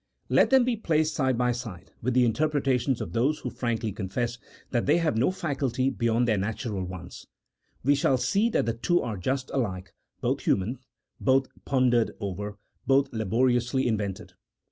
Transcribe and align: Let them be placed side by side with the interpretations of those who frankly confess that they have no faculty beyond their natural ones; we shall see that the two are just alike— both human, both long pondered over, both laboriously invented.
Let 0.29 0.49
them 0.49 0.63
be 0.63 0.75
placed 0.75 1.13
side 1.13 1.37
by 1.37 1.51
side 1.51 1.91
with 2.01 2.15
the 2.15 2.25
interpretations 2.25 3.01
of 3.01 3.13
those 3.13 3.37
who 3.37 3.51
frankly 3.51 3.91
confess 3.91 4.39
that 4.71 4.87
they 4.87 4.97
have 4.97 5.15
no 5.15 5.29
faculty 5.29 5.91
beyond 5.91 6.27
their 6.27 6.39
natural 6.39 6.83
ones; 6.83 7.27
we 7.83 7.93
shall 7.93 8.17
see 8.17 8.49
that 8.49 8.65
the 8.65 8.73
two 8.73 8.99
are 9.03 9.15
just 9.15 9.51
alike— 9.51 9.93
both 10.21 10.41
human, 10.41 10.79
both 11.19 11.49
long 11.49 11.53
pondered 11.65 12.11
over, 12.19 12.57
both 12.87 13.13
laboriously 13.13 13.87
invented. 13.87 14.33